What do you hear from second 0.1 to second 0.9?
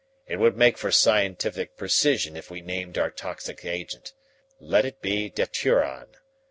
"It would make for